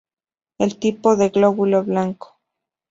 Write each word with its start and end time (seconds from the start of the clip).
Un 0.57 0.69
tipo 0.79 1.15
de 1.15 1.29
glóbulo 1.29 1.83
blanco. 1.83 2.39